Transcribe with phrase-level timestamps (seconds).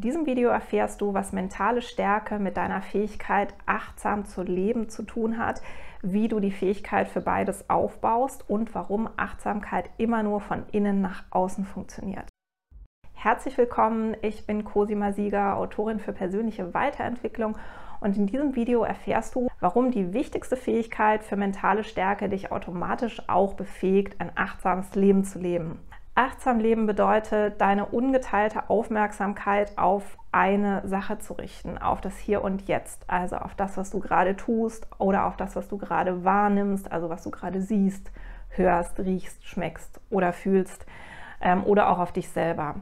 [0.00, 5.02] In diesem Video erfährst du, was mentale Stärke mit deiner Fähigkeit, achtsam zu leben zu
[5.02, 5.60] tun hat,
[6.00, 11.24] wie du die Fähigkeit für beides aufbaust und warum Achtsamkeit immer nur von innen nach
[11.28, 12.30] außen funktioniert.
[13.12, 17.58] Herzlich willkommen, ich bin Cosima Sieger, Autorin für persönliche Weiterentwicklung
[18.00, 23.20] und in diesem Video erfährst du, warum die wichtigste Fähigkeit für mentale Stärke dich automatisch
[23.28, 25.78] auch befähigt, ein achtsames Leben zu leben.
[26.14, 32.68] Achtsam leben bedeutet, deine ungeteilte Aufmerksamkeit auf eine Sache zu richten, auf das Hier und
[32.68, 36.90] Jetzt, also auf das, was du gerade tust oder auf das, was du gerade wahrnimmst,
[36.90, 38.10] also was du gerade siehst,
[38.50, 40.84] hörst, riechst, schmeckst oder fühlst
[41.40, 42.76] ähm, oder auch auf dich selber.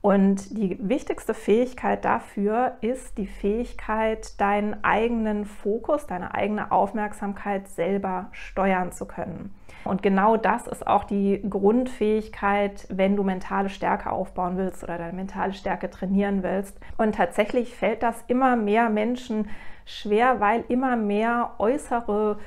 [0.00, 8.28] Und die wichtigste Fähigkeit dafür ist die Fähigkeit, deinen eigenen Fokus, deine eigene Aufmerksamkeit selber
[8.30, 9.52] steuern zu können.
[9.84, 15.14] Und genau das ist auch die Grundfähigkeit, wenn du mentale Stärke aufbauen willst oder deine
[15.14, 16.78] mentale Stärke trainieren willst.
[16.96, 19.48] Und tatsächlich fällt das immer mehr Menschen
[19.84, 22.38] schwer, weil immer mehr äußere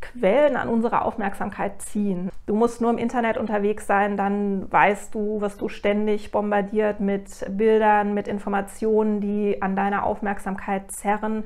[0.00, 2.30] Quellen an unsere Aufmerksamkeit ziehen.
[2.46, 7.44] Du musst nur im Internet unterwegs sein, dann weißt du, wirst du ständig bombardiert mit
[7.50, 11.44] Bildern, mit Informationen, die an deiner Aufmerksamkeit zerren.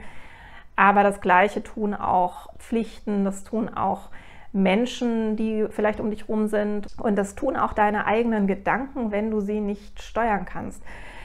[0.77, 4.11] Aber das Gleiche tun auch Pflichten, das tun auch
[4.53, 6.87] Menschen, die vielleicht um dich rum sind.
[6.99, 10.83] Und das tun auch deine eigenen Gedanken, wenn du sie nicht steuern kannst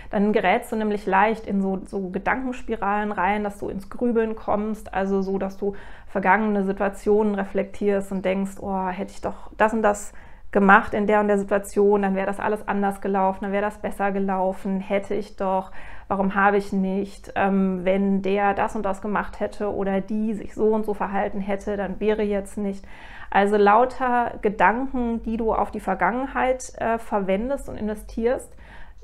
[0.10, 4.94] dann gerätst du nämlich leicht in so, so Gedankenspiralen rein, dass du ins Grübeln kommst,
[4.94, 5.76] also so, dass du
[6.10, 10.12] vergangene Situationen reflektierst und denkst, oh, hätte ich doch das und das
[10.52, 13.78] gemacht in der und der Situation, dann wäre das alles anders gelaufen, dann wäre das
[13.78, 15.72] besser gelaufen, hätte ich doch,
[16.08, 20.56] warum habe ich nicht, ähm, wenn der das und das gemacht hätte oder die sich
[20.56, 22.84] so und so verhalten hätte, dann wäre jetzt nicht.
[23.30, 28.52] Also lauter Gedanken, die du auf die Vergangenheit äh, verwendest und investierst,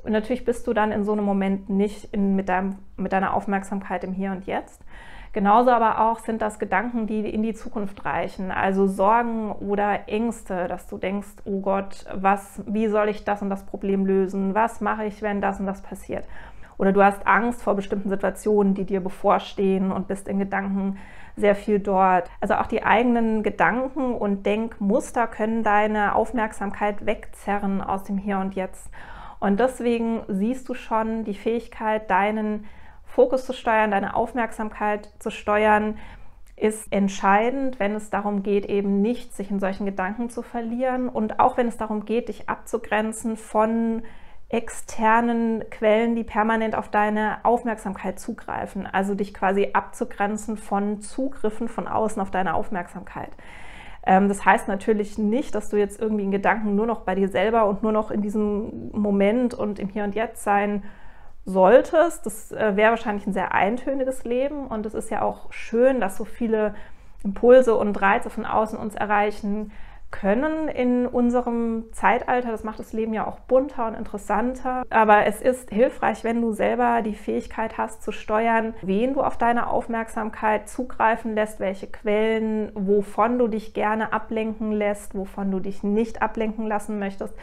[0.06, 3.34] und natürlich bist du dann in so einem Moment nicht in, mit, deinem, mit deiner
[3.34, 4.84] Aufmerksamkeit im Hier und Jetzt.
[5.36, 10.70] Genauso aber auch sind das Gedanken, die in die Zukunft reichen, also Sorgen oder Ängste,
[10.70, 14.56] dass du denkst, oh Gott, was, wie soll ich das und das Problem lösen?
[14.56, 16.26] Was mache ich, wenn das und das passiert?
[16.78, 21.00] Oder du hast Angst vor bestimmten Situationen, die dir bevorstehen und bist in Gedanken
[21.36, 22.32] sehr viel dort.
[22.40, 28.56] Also auch die eigenen Gedanken und Denkmuster können deine Aufmerksamkeit wegzerren aus dem Hier und
[28.56, 28.90] Jetzt.
[29.42, 32.64] Und deswegen siehst du schon die Fähigkeit, deinen
[33.16, 35.98] Fokus zu steuern, deine Aufmerksamkeit zu steuern,
[36.58, 41.40] ist entscheidend, wenn es darum geht, eben nicht sich in solchen Gedanken zu verlieren und
[41.40, 44.04] auch wenn es darum geht, dich abzugrenzen von
[44.50, 51.88] externen Quellen, die permanent auf deine Aufmerksamkeit zugreifen, also dich quasi abzugrenzen von Zugriffen von
[51.88, 53.32] außen auf deine Aufmerksamkeit.
[54.06, 57.30] Ähm, das heißt natürlich nicht, dass du jetzt irgendwie in Gedanken nur noch bei dir
[57.30, 60.84] selber und nur noch in diesem Moment und im Hier und Jetzt sein
[61.46, 62.26] solltest.
[62.26, 66.18] Das äh, wäre wahrscheinlich ein sehr eintöniges Leben und es ist ja auch schön, dass
[66.18, 66.76] so viele
[67.24, 69.72] Impulse und Reize von außen uns erreichen
[70.12, 72.52] können in unserem Zeitalter.
[72.52, 74.84] Das macht das Leben ja auch bunter und interessanter.
[74.90, 79.38] Aber es ist hilfreich, wenn du selber die Fähigkeit hast zu steuern, wen du auf
[79.38, 85.84] deine Aufmerksamkeit zugreifen lässt, welche Quellen, wovon du dich gerne ablenken lässt, wovon du dich
[85.84, 87.36] nicht ablenken lassen möchtest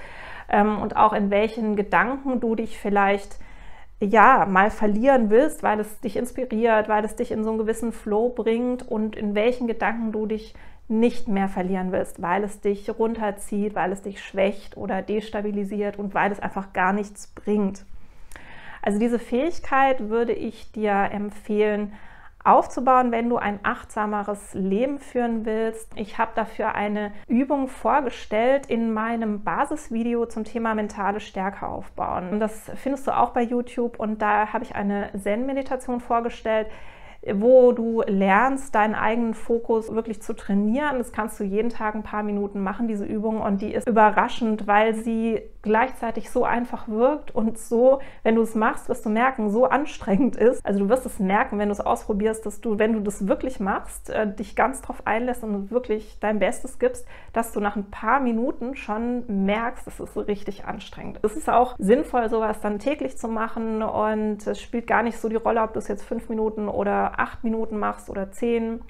[0.48, 3.38] ähm, und auch in welchen Gedanken du dich vielleicht
[4.06, 7.92] ja, mal verlieren willst, weil es dich inspiriert, weil es dich in so einen gewissen
[7.92, 10.54] Flow bringt und in welchen Gedanken du dich
[10.88, 16.14] nicht mehr verlieren willst, weil es dich runterzieht, weil es dich schwächt oder destabilisiert und
[16.14, 17.84] weil es einfach gar nichts bringt.
[18.82, 21.92] Also diese Fähigkeit würde ich dir empfehlen
[22.44, 25.90] aufzubauen, wenn du ein achtsameres Leben führen willst.
[25.96, 32.40] Ich habe dafür eine Übung vorgestellt in meinem Basisvideo zum Thema mentale Stärke aufbauen.
[32.40, 36.68] Das findest du auch bei YouTube und da habe ich eine Zen-Meditation vorgestellt,
[37.34, 40.98] wo du lernst, deinen eigenen Fokus wirklich zu trainieren.
[40.98, 43.40] Das kannst du jeden Tag ein paar Minuten machen, diese Übung.
[43.40, 48.56] Und die ist überraschend, weil sie gleichzeitig so einfach wirkt und so, wenn du es
[48.56, 50.64] machst, wirst du merken, so anstrengend ist.
[50.66, 53.60] Also du wirst es merken, wenn du es ausprobierst, dass du, wenn du das wirklich
[53.60, 57.90] machst, äh, dich ganz drauf einlässt und wirklich dein Bestes gibst, dass du nach ein
[57.90, 61.20] paar Minuten schon merkst, es ist richtig anstrengend.
[61.22, 65.28] Es ist auch sinnvoll, sowas dann täglich zu machen und es spielt gar nicht so
[65.28, 68.80] die Rolle, ob du es jetzt fünf Minuten oder acht Minuten machst oder zehn.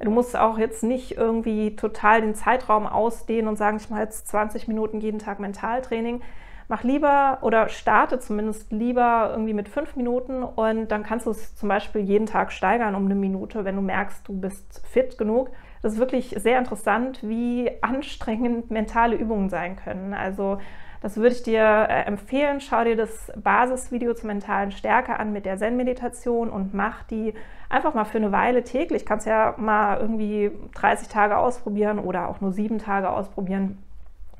[0.00, 4.26] Du musst auch jetzt nicht irgendwie total den Zeitraum ausdehnen und sagen, ich mache jetzt
[4.28, 6.22] 20 Minuten jeden Tag Mentaltraining.
[6.68, 11.54] Mach lieber oder starte zumindest lieber irgendwie mit fünf Minuten und dann kannst du es
[11.54, 15.50] zum Beispiel jeden Tag steigern um eine Minute, wenn du merkst, du bist fit genug.
[15.82, 20.14] Das ist wirklich sehr interessant, wie anstrengend mentale Übungen sein können.
[20.14, 20.58] Also
[21.02, 22.60] Das würde ich dir äh, empfehlen.
[22.60, 27.34] Schau dir das Basisvideo zur mentalen Stärke an mit der Zen-Meditation und mach die
[27.68, 29.04] einfach mal für eine Weile täglich.
[29.04, 33.82] Kannst ja mal irgendwie 30 Tage ausprobieren oder auch nur sieben Tage ausprobieren.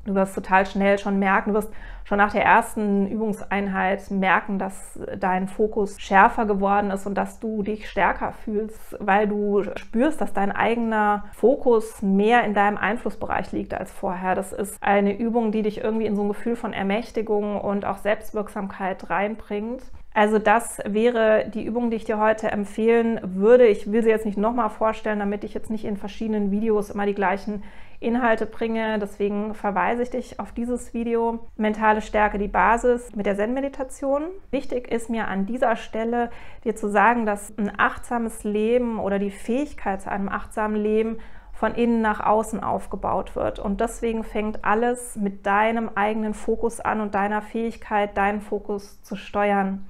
[0.05, 1.71] Du wirst total schnell schon merken, du wirst
[2.03, 7.63] schon nach der ersten Übungseinheit merken, dass dein Fokus schärfer geworden ist und dass du
[7.63, 13.73] dich stärker fühlst, weil du spürst, dass dein eigener Fokus mehr in deinem Einflussbereich liegt
[13.73, 14.35] als vorher.
[14.35, 17.97] Das ist eine Übung, die dich irgendwie in so ein Gefühl von Ermächtigung und auch
[17.97, 19.83] Selbstwirksamkeit reinbringt.
[20.13, 23.65] Also das wäre die Übung, die ich dir heute empfehlen würde.
[23.65, 27.07] Ich will sie jetzt nicht nochmal vorstellen, damit ich jetzt nicht in verschiedenen Videos immer
[27.07, 27.63] die gleichen
[28.03, 28.99] Inhalte bringe.
[28.99, 31.47] Deswegen verweise ich dich auf dieses Video.
[31.55, 34.23] Mentale Stärke, die Basis mit der Zen-Meditation.
[34.51, 36.29] Wichtig ist mir an dieser Stelle
[36.63, 41.17] dir zu sagen, dass ein achtsames Leben oder die Fähigkeit zu einem achtsamen Leben
[41.53, 43.59] von innen nach außen aufgebaut wird.
[43.59, 49.15] Und deswegen fängt alles mit deinem eigenen Fokus an und deiner Fähigkeit, deinen Fokus zu
[49.15, 49.85] steuern.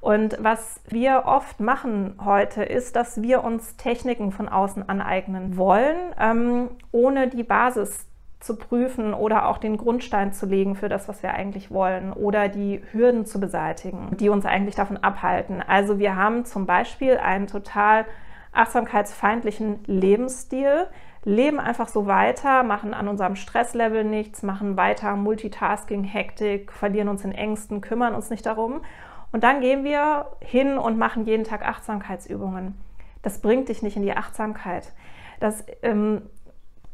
[0.00, 6.14] Und was wir oft machen heute, ist, dass wir uns Techniken von außen aneignen wollen,
[6.18, 8.06] ähm, ohne die Basis
[8.40, 12.48] zu prüfen oder auch den Grundstein zu legen für das, was wir eigentlich wollen oder
[12.48, 15.62] die Hürden zu beseitigen, die uns eigentlich davon abhalten.
[15.66, 18.06] Also wir haben zum Beispiel einen total
[18.52, 20.86] achtsamkeitsfeindlichen Lebensstil,
[21.22, 27.22] leben einfach so weiter, machen an unserem Stresslevel nichts, machen weiter Multitasking, Hektik, verlieren uns
[27.26, 28.80] in Ängsten, kümmern uns nicht darum
[29.32, 32.74] und dann gehen wir hin und machen jeden Tag Achtsamkeitsübungen.
[33.22, 34.92] Das bringt dich nicht in die Achtsamkeit.
[35.38, 36.22] Das, ähm,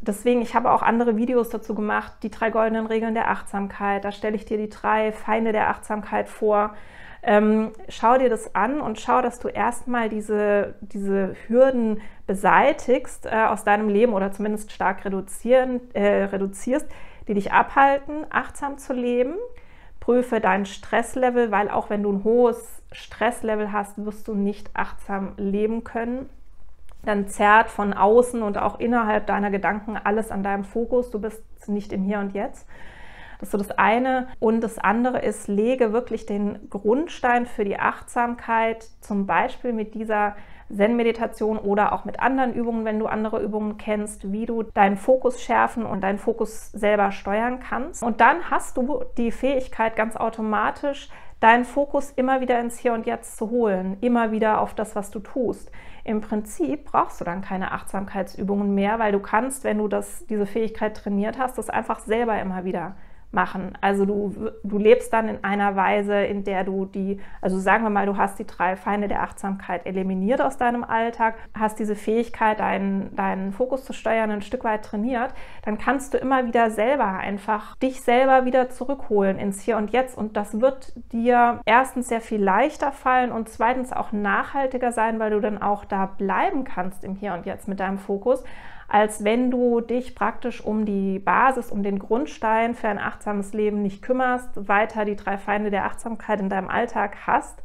[0.00, 4.04] deswegen, ich habe auch andere Videos dazu gemacht, die drei goldenen Regeln der Achtsamkeit.
[4.04, 6.74] Da stelle ich dir die drei Feinde der Achtsamkeit vor.
[7.22, 13.46] Ähm, schau dir das an und schau, dass du erstmal diese, diese Hürden beseitigst äh,
[13.48, 16.86] aus deinem Leben oder zumindest stark reduzieren, äh, reduzierst,
[17.26, 19.34] die dich abhalten, achtsam zu leben
[20.06, 25.32] Prüfe dein Stresslevel, weil auch wenn du ein hohes Stresslevel hast, wirst du nicht achtsam
[25.36, 26.30] leben können.
[27.04, 31.10] Dann zerrt von außen und auch innerhalb deiner Gedanken alles an deinem Fokus.
[31.10, 32.68] Du bist nicht im Hier und Jetzt.
[33.40, 34.28] Das ist so das eine.
[34.38, 40.36] Und das andere ist, lege wirklich den Grundstein für die Achtsamkeit, zum Beispiel mit dieser
[40.74, 45.42] Zen-Meditation oder auch mit anderen Übungen, wenn du andere Übungen kennst, wie du deinen Fokus
[45.42, 48.02] schärfen und deinen Fokus selber steuern kannst.
[48.02, 51.08] Und dann hast du die Fähigkeit ganz automatisch,
[51.40, 55.10] deinen Fokus immer wieder ins Hier und Jetzt zu holen, immer wieder auf das, was
[55.10, 55.70] du tust.
[56.02, 60.46] Im Prinzip brauchst du dann keine Achtsamkeitsübungen mehr, weil du kannst, wenn du das, diese
[60.46, 62.96] Fähigkeit trainiert hast, das einfach selber immer wieder
[63.36, 63.78] machen.
[63.80, 67.90] Also du, du lebst dann in einer Weise, in der du die, also sagen wir
[67.90, 72.58] mal, du hast die drei Feinde der Achtsamkeit eliminiert aus deinem Alltag, hast diese Fähigkeit,
[72.58, 75.34] deinen, deinen Fokus zu steuern, ein Stück weit trainiert,
[75.64, 80.16] dann kannst du immer wieder selber einfach dich selber wieder zurückholen ins Hier und Jetzt.
[80.16, 85.30] Und das wird dir erstens sehr viel leichter fallen und zweitens auch nachhaltiger sein, weil
[85.30, 88.42] du dann auch da bleiben kannst im Hier und Jetzt mit deinem Fokus
[88.88, 93.82] als wenn du dich praktisch um die Basis, um den Grundstein für ein achtsames Leben
[93.82, 97.62] nicht kümmerst, weiter die drei Feinde der Achtsamkeit in deinem Alltag hast,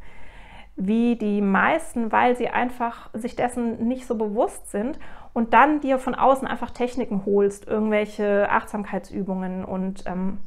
[0.76, 4.98] wie die meisten, weil sie einfach sich dessen nicht so bewusst sind
[5.32, 10.38] und dann dir von außen einfach Techniken holst, irgendwelche Achtsamkeitsübungen und ähm,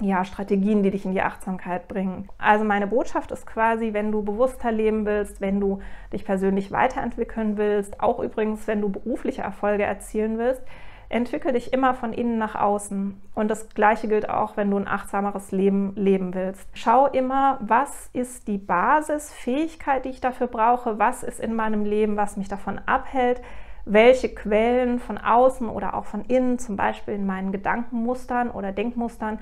[0.00, 2.28] ja, Strategien, die dich in die Achtsamkeit bringen.
[2.38, 5.80] Also meine Botschaft ist quasi, wenn du bewusster leben willst, wenn du
[6.12, 10.62] dich persönlich weiterentwickeln willst, auch übrigens, wenn du berufliche Erfolge erzielen willst,
[11.08, 13.20] entwickel dich immer von innen nach außen.
[13.34, 16.68] Und das Gleiche gilt auch, wenn du ein achtsameres Leben leben willst.
[16.74, 22.16] Schau immer, was ist die Basisfähigkeit, die ich dafür brauche, was ist in meinem Leben,
[22.16, 23.40] was mich davon abhält,
[23.84, 29.38] welche Quellen von außen oder auch von innen, zum Beispiel in meinen Gedankenmustern oder Denkmustern,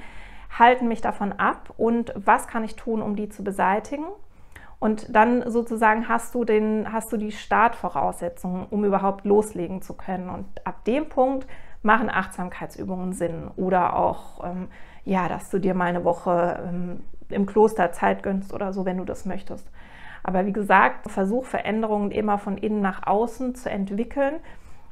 [0.58, 4.04] halten mich davon ab und was kann ich tun, um die zu beseitigen?
[4.78, 10.28] Und dann sozusagen hast du, den, hast du die Startvoraussetzungen, um überhaupt loslegen zu können.
[10.28, 11.46] Und ab dem Punkt
[11.82, 13.50] machen Achtsamkeitsübungen Sinn.
[13.56, 14.68] Oder auch, ähm,
[15.04, 18.98] ja, dass du dir mal eine Woche ähm, im Kloster Zeit gönnst oder so, wenn
[18.98, 19.66] du das möchtest.
[20.22, 24.34] Aber wie gesagt, versuch Veränderungen immer von innen nach außen zu entwickeln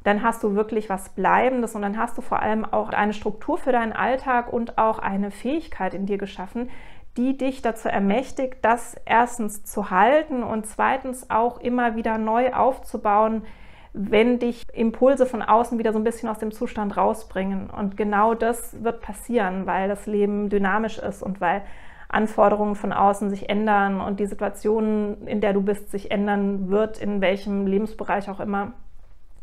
[0.05, 3.57] dann hast du wirklich was Bleibendes und dann hast du vor allem auch eine Struktur
[3.57, 6.69] für deinen Alltag und auch eine Fähigkeit in dir geschaffen,
[7.17, 13.45] die dich dazu ermächtigt, das erstens zu halten und zweitens auch immer wieder neu aufzubauen,
[13.93, 17.71] wenn dich Impulse von außen wieder so ein bisschen aus dem Zustand rausbringen.
[17.71, 21.63] Und genau das wird passieren, weil das Leben dynamisch ist und weil
[22.09, 26.99] Anforderungen von außen sich ändern und die Situation, in der du bist, sich ändern wird,
[26.99, 28.73] in welchem Lebensbereich auch immer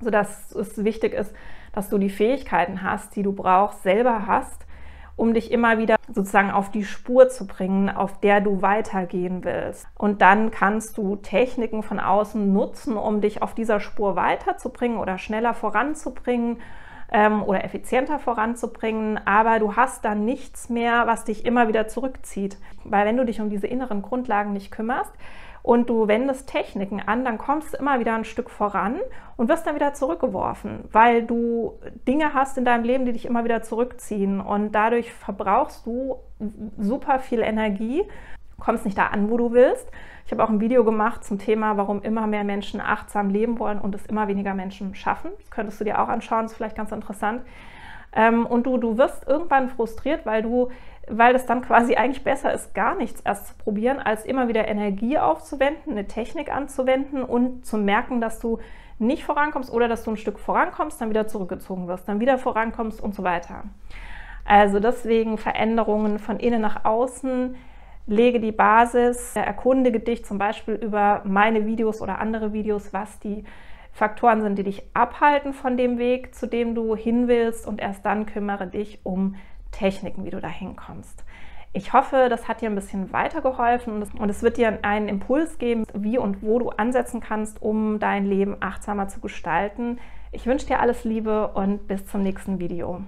[0.02, 1.34] sodass es wichtig ist,
[1.72, 4.66] dass du die Fähigkeiten hast, die du brauchst, selber hast,
[5.16, 9.86] um dich immer wieder sozusagen auf die Spur zu bringen, auf der du weitergehen willst.
[9.96, 15.18] Und dann kannst du Techniken von außen nutzen, um dich auf dieser Spur weiterzubringen oder
[15.18, 16.58] schneller voranzubringen
[17.12, 22.56] ähm, oder effizienter voranzubringen, aber du hast dann nichts mehr, was dich immer wieder zurückzieht.
[22.84, 25.12] Weil wenn du dich um diese inneren Grundlagen nicht kümmerst,
[25.62, 28.98] und du wendest Techniken an, dann kommst du immer wieder ein Stück voran
[29.36, 33.44] und wirst dann wieder zurückgeworfen, weil du Dinge hast in deinem Leben, die dich immer
[33.44, 36.16] wieder zurückziehen und dadurch verbrauchst du
[36.78, 38.02] super viel Energie,
[38.58, 39.88] kommst nicht da an, wo du willst.
[40.24, 43.80] Ich habe auch ein Video gemacht zum Thema, warum immer mehr Menschen achtsam leben wollen
[43.80, 45.30] und es immer weniger Menschen schaffen.
[45.38, 47.42] Das könntest du dir auch anschauen, ist vielleicht ganz interessant.
[48.14, 50.70] Ähm, und du, du wirst irgendwann frustriert, weil du,
[51.08, 54.68] weil es dann quasi eigentlich besser ist, gar nichts erst zu probieren, als immer wieder
[54.68, 58.58] Energie aufzuwenden, eine Technik anzuwenden und zu merken, dass du
[58.98, 63.00] nicht vorankommst oder dass du ein Stück vorankommst, dann wieder zurückgezogen wirst, dann wieder vorankommst
[63.00, 63.64] und so weiter.
[64.44, 67.56] Also deswegen Veränderungen von innen nach außen,
[68.06, 73.44] lege die Basis, erkundige dich zum Beispiel über meine Videos oder andere Videos, was die
[73.92, 78.04] Faktoren sind, die dich abhalten von dem Weg, zu dem du hin willst und erst
[78.04, 79.36] dann kümmere dich um
[79.70, 81.24] Techniken, wie du da hinkommst.
[81.74, 85.84] Ich hoffe, das hat dir ein bisschen weitergeholfen und es wird dir einen Impuls geben,
[85.94, 89.98] wie und wo du ansetzen kannst, um dein Leben achtsamer zu gestalten.
[90.32, 93.02] Ich wünsche dir alles Liebe und bis zum nächsten Video.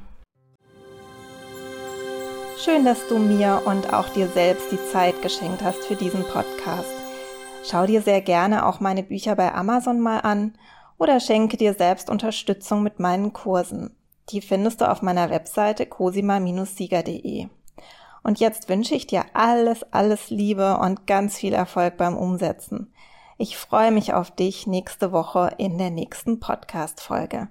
[2.65, 6.94] Schön, dass du mir und auch dir selbst die Zeit geschenkt hast für diesen Podcast.
[7.67, 10.53] Schau dir sehr gerne auch meine Bücher bei Amazon mal an
[10.99, 13.97] oder schenke dir selbst Unterstützung mit meinen Kursen.
[14.29, 17.49] Die findest du auf meiner Webseite cosima-sieger.de.
[18.23, 22.93] Und jetzt wünsche ich dir alles, alles Liebe und ganz viel Erfolg beim Umsetzen.
[23.39, 27.49] Ich freue mich auf dich nächste Woche in der nächsten Podcast-Folge.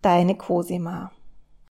[0.00, 1.10] Deine Cosima.